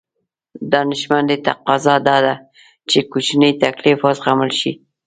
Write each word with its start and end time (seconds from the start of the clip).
دانشمندي 0.71 1.37
تقاضا 1.47 1.95
دا 2.07 2.17
ده 2.25 2.35
چې 2.89 2.99
کوچنی 3.11 3.49
تکليف 3.63 3.99
وزغمل 4.07 4.51
شي. 4.59 4.71